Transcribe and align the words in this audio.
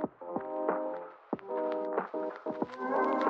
Thank 0.00 0.12
you. 3.24 3.29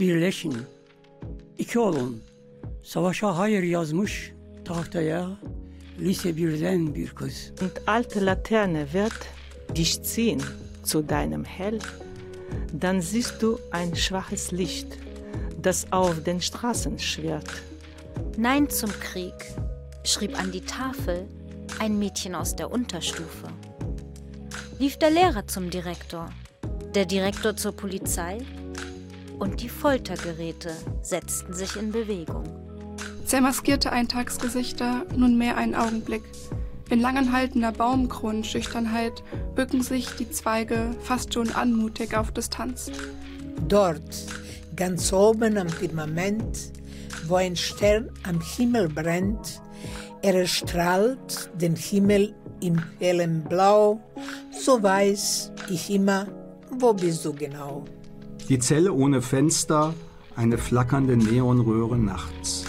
Birleşin. 0.00 0.56
İki 1.58 1.78
olun. 1.78 2.20
Savaşa 2.82 3.38
hayır 3.38 3.62
yazmış 3.62 4.32
tahtaya 4.64 5.30
lise 6.00 6.36
birden 6.36 6.94
bir 6.94 7.08
kız. 7.08 7.52
Und 7.62 7.70
alte 7.86 8.26
Laterne 8.26 8.84
wird 8.84 9.26
dich 9.76 9.98
ziehen 10.02 10.42
zu 10.84 11.08
deinem 11.08 11.44
Hell, 11.44 11.78
dann 12.72 13.00
siehst 13.00 13.42
du 13.42 13.58
ein 13.70 13.94
schwaches 13.96 14.52
Licht, 14.52 14.86
das 15.62 15.86
auf 15.90 16.22
den 16.24 16.40
Straßen 16.40 16.98
schwirrt. 16.98 17.50
Nein 18.36 18.68
zum 18.68 18.90
Krieg, 18.90 19.34
schrieb 20.04 20.38
an 20.38 20.52
die 20.52 20.60
Tafel 20.60 21.26
ein 21.78 21.98
Mädchen 21.98 22.34
aus 22.34 22.54
der 22.54 22.70
Unterstufe. 22.70 23.48
Lief 24.78 24.98
der 24.98 25.10
Lehrer 25.10 25.46
zum 25.46 25.70
Direktor, 25.70 26.30
der 26.94 27.06
Direktor 27.06 27.56
zur 27.56 27.72
Polizei 27.72 28.38
und 29.38 29.62
die 29.62 29.68
Foltergeräte 29.68 30.70
setzten 31.02 31.52
sich 31.52 31.76
in 31.76 31.92
Bewegung. 31.92 32.44
Zermaskierte 33.24 33.90
Eintagsgesichter, 33.90 35.06
nunmehr 35.16 35.56
ein 35.56 35.74
Augenblick. 35.74 36.22
In 36.90 37.00
langanhaltender 37.00 37.72
Baumkronenschüchternheit 37.72 39.22
bücken 39.54 39.82
sich 39.82 40.10
die 40.10 40.30
Zweige 40.30 40.94
fast 41.02 41.32
schon 41.32 41.50
anmutig 41.52 42.14
auf 42.16 42.32
Distanz. 42.32 42.90
Dort, 43.66 44.26
ganz 44.76 45.12
oben 45.12 45.56
am 45.56 45.68
Firmament, 45.68 46.72
wo 47.26 47.36
ein 47.36 47.56
Stern 47.56 48.10
am 48.24 48.40
Himmel 48.40 48.88
brennt, 48.88 49.62
er 50.20 50.34
erstrahlt 50.34 51.50
den 51.60 51.76
Himmel 51.76 52.34
im 52.60 52.82
hellen 52.98 53.44
Blau, 53.44 54.00
so 54.52 54.82
weiß 54.82 55.52
ich 55.70 55.90
immer, 55.90 56.26
wo 56.70 56.92
bist 56.92 57.24
du 57.24 57.32
genau. 57.32 57.84
Die 58.50 58.58
Zelle 58.58 58.92
ohne 58.92 59.22
Fenster, 59.22 59.94
eine 60.36 60.58
flackernde 60.58 61.16
Neonröhre 61.16 61.96
nachts. 61.96 62.66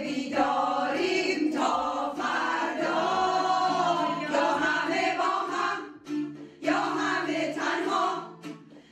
بیداریم 0.00 1.50
تا 1.50 2.14
فردا. 2.14 2.98
یا 4.32 4.46
همه 4.46 5.16
با 5.18 5.32
هم 5.54 5.78
یا 6.62 6.80
همه 6.80 7.54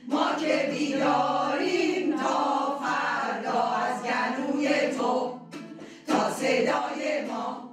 ما 0.07 0.35
که 0.39 0.69
بیداریم 0.71 2.15
تا 2.17 2.79
فردا 2.79 3.63
از 3.63 4.03
گلوی 4.03 4.67
تو. 4.97 5.39
تا 6.07 6.31
صدای 6.31 7.25
ما. 7.27 7.69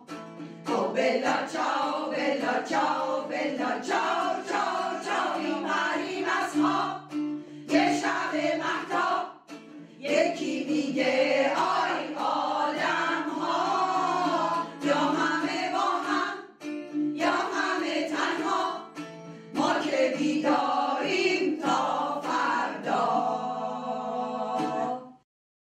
تو 0.67 0.89
بلا 0.89 1.47
چاو 1.53 2.11
بلا 2.11 2.63
چاو 2.69 3.29
بلا 3.29 3.81
چاو. 3.81 4.52
믿어 20.43 20.82